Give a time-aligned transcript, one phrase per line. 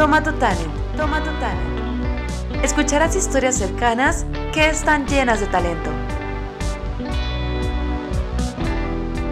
[0.00, 2.64] Toma tu talent, toma tu talent.
[2.64, 5.90] Escucharás historias cercanas que están llenas de talento.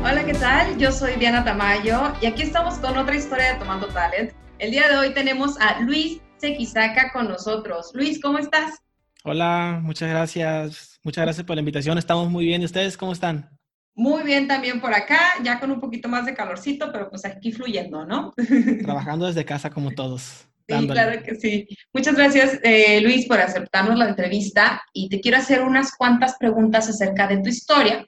[0.05, 0.77] Hola, ¿qué tal?
[0.77, 4.35] Yo soy Diana Tamayo y aquí estamos con otra historia de Tomando Talent.
[4.59, 7.91] El día de hoy tenemos a Luis Sequisaca con nosotros.
[7.95, 8.83] Luis, ¿cómo estás?
[9.25, 11.01] Hola, muchas gracias.
[11.03, 11.97] Muchas gracias por la invitación.
[11.97, 12.61] Estamos muy bien.
[12.61, 13.49] ¿Y ustedes cómo están?
[13.95, 17.53] Muy bien también por acá, ya con un poquito más de calorcito, pero pues aquí
[17.53, 18.35] fluyendo, ¿no?
[18.83, 20.47] Trabajando desde casa como todos.
[20.69, 21.67] Sí, claro que sí.
[21.95, 26.89] Muchas gracias, eh, Luis, por aceptarnos la entrevista y te quiero hacer unas cuantas preguntas
[26.89, 28.07] acerca de tu historia.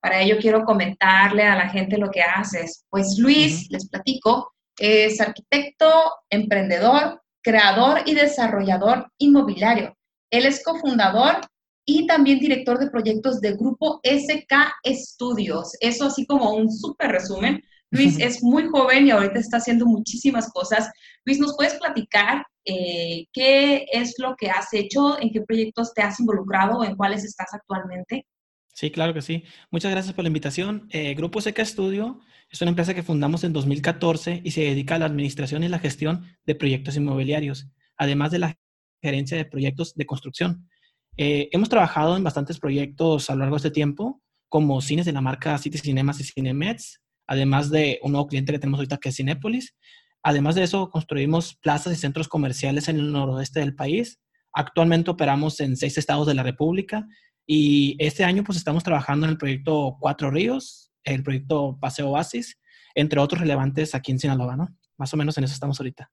[0.00, 2.86] Para ello quiero comentarle a la gente lo que haces.
[2.88, 5.92] Pues Luis, les platico, es arquitecto,
[6.30, 9.94] emprendedor, creador y desarrollador inmobiliario.
[10.30, 11.40] Él es cofundador
[11.84, 15.72] y también director de proyectos de Grupo SK Estudios.
[15.80, 17.62] Eso así como un súper resumen.
[17.90, 20.90] Luis es muy joven y ahorita está haciendo muchísimas cosas.
[21.24, 26.02] Luis, ¿nos puedes platicar eh, qué es lo que has hecho, en qué proyectos te
[26.02, 28.26] has involucrado, en cuáles estás actualmente?
[28.74, 29.42] Sí, claro que sí.
[29.70, 30.86] Muchas gracias por la invitación.
[30.90, 34.98] Eh, Grupo SK Estudio es una empresa que fundamos en 2014 y se dedica a
[34.98, 38.58] la administración y la gestión de proyectos inmobiliarios, además de la
[39.02, 40.68] gerencia de proyectos de construcción.
[41.16, 45.12] Eh, hemos trabajado en bastantes proyectos a lo largo de este tiempo, como cines de
[45.12, 49.10] la marca City Cinemas y Cinemets, además de un nuevo cliente que tenemos ahorita que
[49.10, 49.76] es Cinépolis.
[50.22, 54.18] Además de eso, construimos plazas y centros comerciales en el noroeste del país.
[54.52, 57.06] Actualmente operamos en seis estados de la República
[57.46, 62.58] y este año pues estamos trabajando en el proyecto Cuatro Ríos, el proyecto Paseo Oasis,
[62.94, 64.68] entre otros relevantes aquí en Sinaloa, ¿no?
[64.96, 66.10] Más o menos en eso estamos ahorita.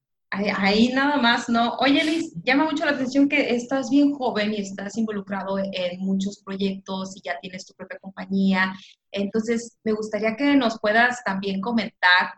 [0.58, 1.75] Ahí, nada más, ¿no?
[1.80, 6.41] Oye, Liz, llama mucho la atención que estás bien joven y estás involucrado en muchos
[6.44, 8.73] proyectos y ya tienes tu propia compañía.
[9.11, 12.33] Entonces, me gustaría que nos puedas también comentar,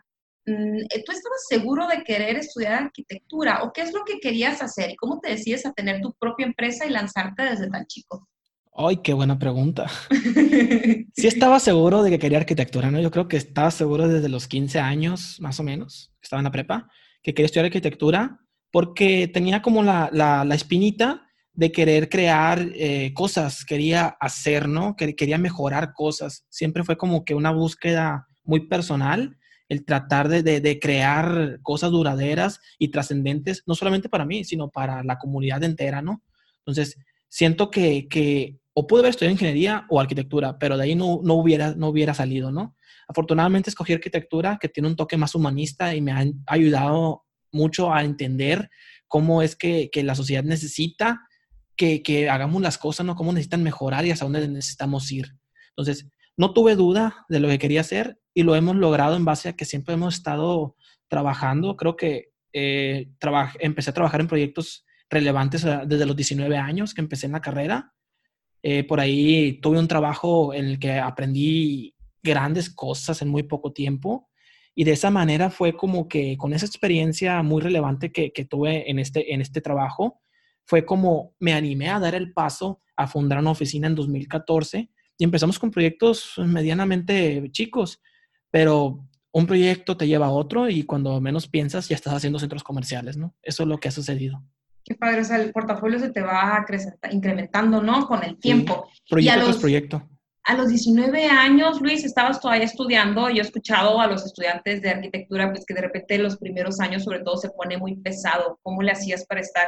[0.46, 4.92] mm, ¿tú estabas seguro de querer estudiar arquitectura o qué es lo que querías hacer
[4.92, 8.28] y cómo te decides a tener tu propia empresa y lanzarte desde tan chico?
[8.80, 9.88] Ay, qué buena pregunta.
[10.12, 13.02] sí estaba seguro de que quería arquitectura, ¿no?
[13.02, 16.52] Yo creo que estaba seguro desde los 15 años, más o menos, estaba en la
[16.52, 16.88] prepa
[17.28, 18.40] que quería estudiar arquitectura
[18.72, 24.96] porque tenía como la, la, espinita de querer crear eh, cosas, quería hacer, ¿no?
[24.96, 26.46] Quería mejorar cosas.
[26.50, 32.62] Siempre fue como que una búsqueda muy personal, el tratar de, de, crear cosas duraderas
[32.80, 36.24] y trascendentes, no solamente para mí, sino para la comunidad entera, ¿no?
[36.60, 41.20] Entonces, siento que, que o pude haber estudiado ingeniería o arquitectura, pero de ahí no,
[41.22, 42.77] no, hubiera, no hubiera salido, ¿no?
[43.08, 48.04] Afortunadamente escogí arquitectura que tiene un toque más humanista y me ha ayudado mucho a
[48.04, 48.70] entender
[49.08, 51.22] cómo es que, la sociedad necesita
[51.76, 53.16] que, hagamos las cosas, ¿no?
[53.16, 55.36] Cómo necesitan mejorar y hasta dónde necesitamos ir.
[55.70, 59.50] Entonces, no tuve duda de lo que quería hacer y lo hemos logrado en base
[59.50, 60.76] a que siempre hemos estado
[61.08, 61.76] trabajando.
[61.78, 63.10] Creo que eh,
[63.60, 67.94] empecé a trabajar en proyectos relevantes desde los 19 años que empecé en la carrera.
[68.62, 73.74] Eh, por ahí tuve un trabajo en el que aprendí grandes cosas en muy poco
[73.74, 74.30] tiempo.
[74.76, 79.00] Y de esa manera fue como que con esa experiencia muy relevante que, tuve en
[79.00, 80.22] este, en este trabajo,
[80.66, 85.24] fue como me animé a dar el paso a fundar una oficina en 2014 y
[85.24, 88.02] empezamos con proyectos medianamente chicos,
[88.52, 92.64] pero un proyecto te lleva a otro y cuando menos piensas ya estás haciendo centros
[92.64, 93.36] comerciales, ¿no?
[93.42, 94.44] Eso es lo que ha sucedido.
[94.84, 96.66] Qué padre, o sea, el portafolio se te va
[97.12, 98.08] incrementando, ¿no?
[98.08, 98.88] Con el tiempo.
[99.10, 100.10] proyecto tras proyecto
[100.48, 103.30] a los 19 años, Luis, estabas todavía estudiando.
[103.30, 107.04] Yo he escuchado a los estudiantes de arquitectura, pues que de repente los primeros años
[107.04, 108.58] sobre todo se pone muy pesado.
[108.64, 109.68] ¿Cómo le hacías para estar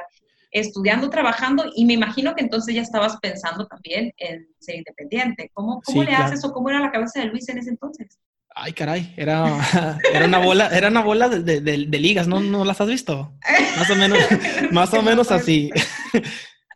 [0.52, 1.66] estudiando, trabajando?
[1.76, 5.52] Y me imagino que entonces ya estabas pensando también en ser independiente.
[5.54, 8.18] ¿Cómo, cómo le haces o cómo era la cabeza de Luis en ese entonces?
[8.56, 9.60] Ay, caray, era,
[10.14, 13.34] era una bola, era una bola de, de, ligas, ¿no, ¿no las has visto?
[13.78, 14.20] Más o menos,
[14.72, 15.70] más o menos así.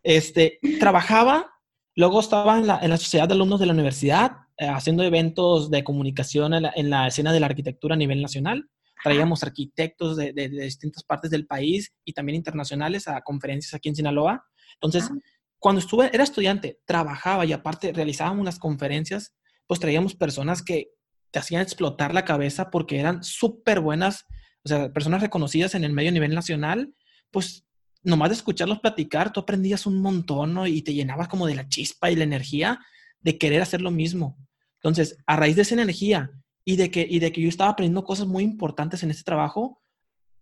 [0.06, 1.53] Este, trabajaba
[1.96, 5.70] Luego estaba en la, en la sociedad de alumnos de la universidad, eh, haciendo eventos
[5.70, 8.70] de comunicación en la, escena de la arquitectura a nivel nacional.
[9.04, 13.96] Traíamos arquitectos de, de, distintas partes del país y también internacionales a conferencias aquí en
[13.96, 14.46] Sinaloa.
[14.76, 15.18] Entonces, ah.
[15.60, 19.36] cuando estuve, era estudiante, trabajaba y aparte realizábamos las conferencias,
[19.68, 20.92] pues traíamos personas que
[21.32, 24.26] te hacían explotar la cabeza porque eran súper buenas,
[24.64, 26.94] o sea, personas reconocidas en el medio a nivel nacional,
[27.32, 27.66] pues
[28.04, 30.68] nomás de escucharlos platicar, tú aprendías un montón ¿no?
[30.68, 32.80] y te llenabas como de la chispa y la energía
[33.22, 34.38] de querer hacer lo mismo.
[34.76, 36.32] Entonces, a raíz de esa energía
[36.66, 39.82] y de que, y de que yo estaba aprendiendo cosas muy importantes en este trabajo,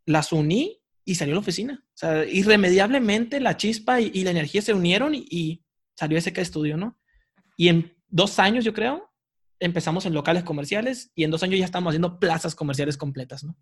[0.06, 1.84] las uní y salió a la oficina.
[1.86, 5.64] O sea, irremediablemente la chispa y, la energía se unieron y,
[5.96, 6.98] salió ese que estudio, ¿no?
[7.58, 9.12] Y en dos años, yo creo,
[9.60, 13.56] empezamos en locales comerciales y en dos años ya estamos haciendo plazas comerciales completas, ¿no?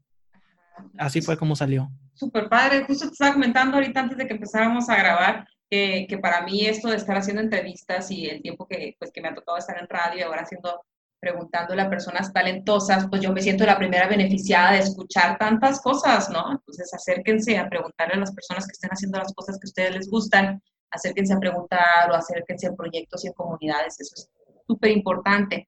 [0.97, 1.89] Así fue como salió.
[2.13, 2.83] Súper padre.
[2.85, 6.65] Justo te estaba comentando ahorita antes de que empezáramos a grabar que, que, para mí
[6.65, 9.77] esto de estar haciendo entrevistas y el tiempo que, pues, que me ha tocado estar
[9.77, 10.81] en radio y ahora haciendo
[11.19, 16.29] preguntándole a personas talentosas, pues yo me siento la primera beneficiada de escuchar tantas cosas,
[16.29, 16.51] ¿no?
[16.51, 19.95] Entonces acérquense a preguntarle a las personas que estén haciendo las cosas que a ustedes
[19.95, 20.61] les gustan,
[20.91, 24.29] acérquense a preguntar o acérquense a proyectos y en comunidades, eso es
[24.65, 25.67] súper importante.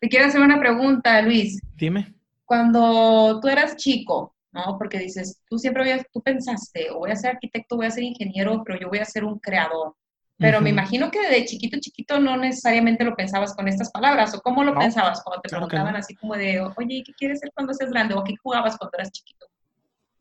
[0.00, 1.60] Te quiero hacer una pregunta, Luis.
[1.76, 2.14] Dime.
[2.44, 4.76] Cuando tú eras chico, ¿no?
[4.78, 8.04] Porque dices, tú siempre habías, tú pensaste, o voy a ser arquitecto, voy a ser
[8.04, 9.94] ingeniero, pero yo voy a ser un creador.
[10.38, 14.40] Pero me imagino que de chiquito, chiquito no necesariamente lo pensabas con estas palabras, o
[14.40, 17.90] cómo lo pensabas cuando te preguntaban así como de, oye, ¿qué quieres ser cuando seas
[17.90, 18.14] grande?
[18.14, 19.46] ¿O qué jugabas cuando eras chiquito?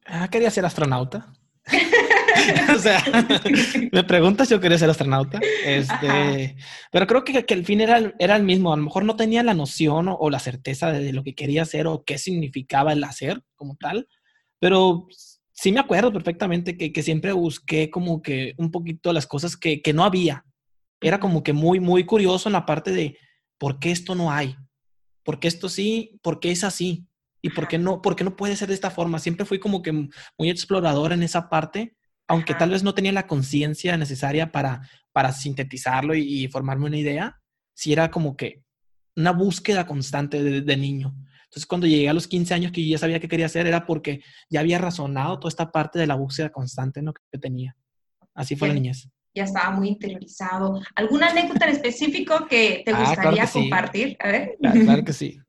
[0.06, 1.34] Ah, quería ser astronauta.
[2.75, 3.04] o sea,
[3.92, 5.39] me preguntas, yo quería ser astronauta.
[5.66, 6.56] Este,
[6.92, 8.74] pero creo que, que, el fin era, era el mismo.
[8.74, 11.88] A lo mejor no tenía la noción o, la certeza de, lo que quería hacer
[11.88, 14.07] o qué significaba el hacer como tal,
[14.62, 15.08] pero
[15.52, 19.81] sí me acuerdo perfectamente que, que, siempre busqué como que un poquito las cosas que,
[19.81, 20.46] que, no había.
[21.02, 23.18] Era como que muy, muy curioso en la parte de
[23.58, 24.56] por qué esto no hay,
[25.24, 27.08] por qué esto sí, por qué es así
[27.42, 29.18] y por qué no, por qué no puede ser de esta forma.
[29.18, 31.96] Siempre fui como que muy explorador en esa parte,
[32.28, 37.42] aunque tal vez no tenía la conciencia necesaria para, para sintetizarlo y, formarme una idea.
[37.74, 38.62] Sí era como que
[39.16, 41.16] una búsqueda constante de, de niño.
[41.51, 43.86] Entonces, cuando llegué a los 15 años que yo ya sabía qué quería hacer, era
[43.86, 47.13] porque ya había razonado toda esta parte de la búsqueda constante ¿no?
[47.13, 47.75] que tenía.
[48.33, 49.09] Así fue la niñez.
[49.36, 50.81] Ya estaba muy interiorizado.
[50.95, 54.15] ¿Alguna anécdota en específico que te ah, gustaría compartir?
[54.21, 54.57] A ver.
[54.62, 55.42] Claro, que sí.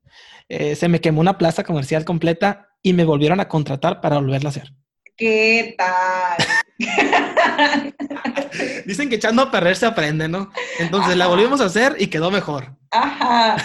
[0.49, 4.49] Eh, se me quemó una plaza comercial completa y me volvieron a contratar para volverla
[4.49, 4.73] a hacer.
[5.15, 6.37] ¿Qué tal?
[8.85, 10.51] Dicen que echando a perder se aprende, ¿no?
[10.79, 12.75] Entonces la volvimos a hacer y quedó mejor.
[12.91, 13.55] Ajá.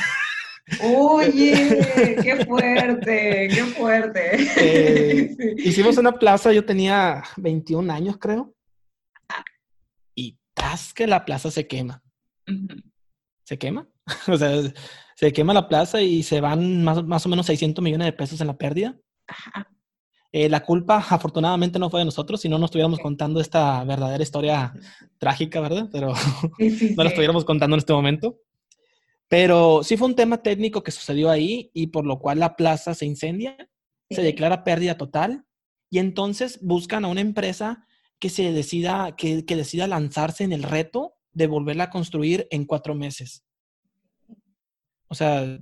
[0.83, 4.37] Oye, qué fuerte, qué fuerte.
[4.57, 8.55] Eh, hicimos una plaza, yo tenía 21 años, creo.
[10.15, 12.03] Y tras que la plaza se quema.
[13.45, 13.89] ¿Se quema?
[14.29, 14.63] o sea,
[15.17, 18.41] se quema la plaza y se van más, más, o menos 600 millones de pesos
[18.41, 18.97] en la pérdida.
[20.31, 24.23] Eh, la culpa, afortunadamente, no fue de nosotros, si no nos estuviéramos contando esta verdadera
[24.23, 24.75] historia
[25.17, 25.89] trágica, ¿verdad?
[25.91, 26.13] Pero
[26.97, 28.39] no la estuviéramos contando en este momento.
[29.29, 32.95] Pero sí fue un tema técnico que sucedió ahí y por lo cual la plaza
[32.95, 33.57] se incendia,
[34.11, 35.45] se declara pérdida total
[35.91, 37.87] y entonces buscan a una empresa
[38.19, 42.65] que se decida, que, que decida lanzarse en el reto de volverla a construir en
[42.65, 43.45] cuatro meses.
[45.09, 45.59] O sea,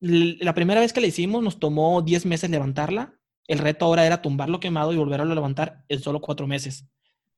[0.00, 3.18] la primera vez que la hicimos nos tomó diez meses levantarla.
[3.46, 6.86] El reto ahora era tumbarlo quemado y volverlo a levantar en solo cuatro meses.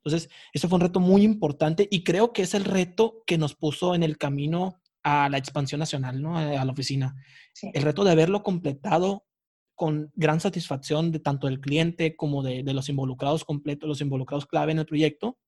[0.04, 3.54] Entonces, eso fue un reto muy importante y creo que es el reto que nos
[3.54, 6.38] puso en el camino a la expansión nacional, ¿no?
[6.38, 7.14] A la oficina.
[7.62, 9.26] El reto de haberlo completado
[9.74, 14.72] con gran satisfacción de tanto del cliente como de, los involucrados completos, los involucrados clave
[14.72, 15.38] en el proyecto,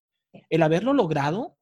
[0.51, 1.57] el haberlo logrado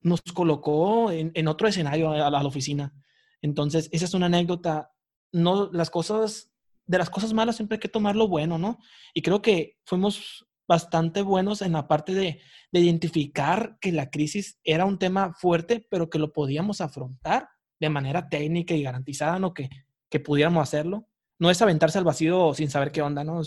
[0.00, 2.94] nos colocó en, otro escenario a la, oficina.
[3.40, 4.92] Entonces, esa es una anécdota.
[5.32, 6.52] No, las cosas,
[6.86, 8.78] de las cosas malas siempre hay que tomar lo bueno, ¿no?
[9.14, 12.40] Y creo que fuimos bastante buenos en la parte de,
[12.72, 18.28] identificar que la crisis era un tema fuerte, pero que lo podíamos afrontar de manera
[18.28, 19.54] técnica y garantizada, ¿no?
[19.54, 19.68] Que,
[20.10, 21.06] que pudiéramos hacerlo.
[21.38, 23.42] No es aventarse al vacío sin saber qué onda, ¿no?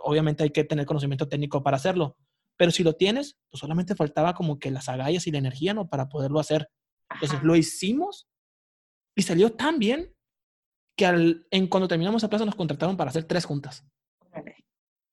[0.00, 2.16] obviamente hay que tener conocimiento técnico para hacerlo,
[2.56, 5.88] pero si lo tienes, pues solamente faltaba como que las agallas y la energía, ¿no?
[5.88, 6.70] Para poderlo hacer.
[7.14, 8.28] Entonces lo hicimos
[9.16, 10.14] y salió tan bien
[10.96, 13.84] que al, en, cuando terminamos la plaza nos contrataron para hacer tres juntas.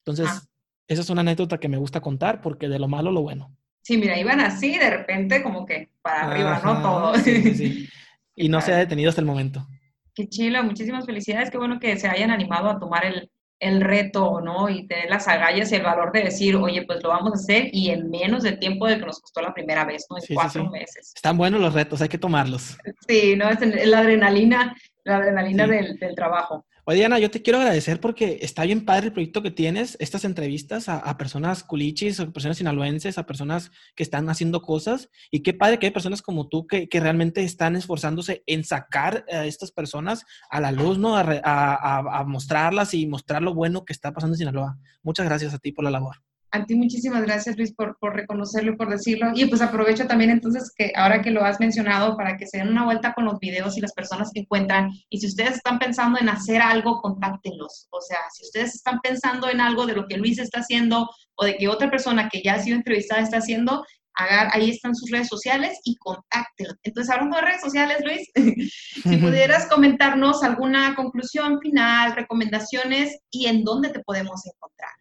[0.04, 0.42] Entonces, ah
[0.88, 3.56] esa es una anécdota que me gusta contar porque de lo malo lo bueno.
[3.82, 6.82] Sí, mira, iban así de repente como que para arriba, ¿no?
[6.82, 7.16] Todo.
[7.20, 7.88] Sí,
[8.36, 9.66] Y no se ha detenido hasta el momento.
[10.14, 14.42] Qué chilo, muchísimas felicidades, qué bueno que se hayan animado a tomar el, el reto,
[14.42, 14.70] ¿no?
[14.70, 17.70] Y tener las agallas y el valor de decir, oye, pues lo vamos a hacer
[17.72, 20.18] y en menos de tiempo de que nos costó la primera vez, ¿no?
[20.18, 21.14] En cuatro meses.
[21.16, 22.78] Están buenos los retos, hay que tomarlos.
[23.08, 23.50] Sí, ¿no?
[23.50, 26.66] Es la adrenalina, la adrenalina del, del trabajo.
[26.88, 30.24] Oye, Diana, yo te quiero agradecer porque está bien padre el proyecto que tienes, estas
[30.24, 35.10] entrevistas a, personas culichis, a personas sinaloenses, a personas que están haciendo cosas.
[35.32, 39.48] Y qué padre que hay personas como tú que, realmente están esforzándose en sacar a
[39.48, 41.18] estas personas a la luz, ¿no?
[41.18, 44.78] A, a mostrarlas y mostrar lo bueno que está pasando en Sinaloa.
[45.02, 46.18] Muchas gracias a ti por la labor.
[46.56, 49.34] A ti muchísimas gracias, Luis, por, por reconocerlo y por decirlo.
[49.36, 52.70] Y pues aprovecho también entonces que ahora que lo has mencionado para que se den
[52.70, 54.90] una vuelta con los videos y las personas que encuentran.
[55.10, 57.88] Y si ustedes están pensando en hacer algo, contáctenlos.
[57.90, 61.44] O sea, si ustedes están pensando en algo de lo que Luis está haciendo o
[61.44, 63.84] de que otra persona que ya ha sido entrevistada está haciendo,
[64.16, 66.76] ahí están sus redes sociales y contáctenlo.
[66.84, 68.32] Entonces, hablando de redes sociales, Luis,
[69.04, 74.92] si pudieras comentarnos alguna conclusión final, recomendaciones y en dónde te podemos encontrar.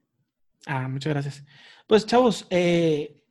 [0.67, 1.45] Ah, muchas gracias.
[1.87, 3.23] Pues, chavos, eh,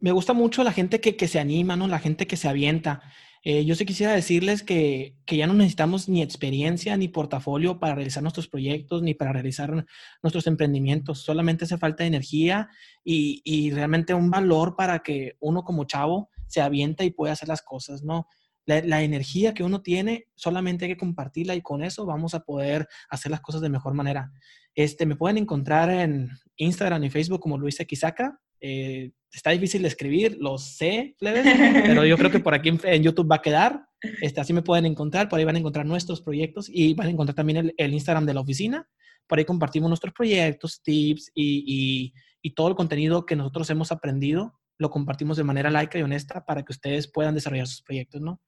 [0.00, 1.86] me gusta mucho la gente que, que, se anima, ¿no?
[1.86, 3.02] La gente que se avienta.
[3.44, 7.94] Eh, yo sí quisiera decirles que, que, ya no necesitamos ni experiencia ni portafolio para
[7.94, 9.84] realizar nuestros proyectos ni para realizar
[10.22, 11.22] nuestros emprendimientos.
[11.22, 12.68] Solamente hace falta energía
[13.04, 17.48] y, y realmente un valor para que uno como chavo se avienta y pueda hacer
[17.48, 18.26] las cosas, ¿no?
[18.64, 22.44] La, la, energía que uno tiene solamente hay que compartirla y con eso vamos a
[22.44, 24.30] poder hacer las cosas de mejor manera.
[24.74, 28.38] Este, me pueden encontrar en Instagram y Facebook como Luis Xaca.
[28.60, 33.30] Eh, está difícil de escribir, lo sé, pero yo creo que por aquí en, YouTube
[33.30, 33.86] va a quedar.
[34.20, 37.10] Este, así me pueden encontrar, por ahí van a encontrar nuestros proyectos y van a
[37.10, 38.88] encontrar también el, el Instagram de la oficina.
[39.26, 42.12] Por ahí compartimos nuestros proyectos, tips y, y,
[42.42, 46.44] y, todo el contenido que nosotros hemos aprendido, lo compartimos de manera laica y honesta
[46.44, 48.40] para que ustedes puedan desarrollar sus proyectos, ¿no?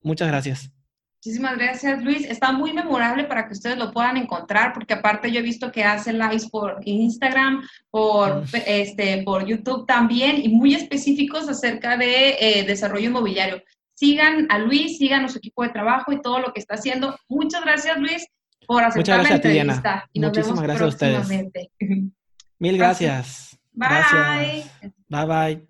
[0.00, 0.72] Muchas gracias.
[1.22, 2.24] Muchísimas gracias, Luis.
[2.24, 5.84] Está muy memorable para que ustedes lo puedan encontrar, porque aparte yo he visto que
[5.84, 12.64] hace lives por Instagram, por, este, por YouTube también, y muy específicos acerca de eh,
[12.64, 13.62] desarrollo inmobiliario.
[13.92, 17.14] Sigan a Luis, sigan a su equipo de trabajo y todo lo que está haciendo.
[17.28, 18.26] Muchas gracias, Luis,
[18.66, 19.94] por aceptar Muchas gracias la entrevista.
[19.94, 21.62] A ti, y nos Muchísimas vemos gracias a ustedes.
[22.58, 23.58] Mil gracias.
[23.72, 23.88] Bye.
[23.90, 24.70] Gracias.
[25.06, 25.69] Bye bye.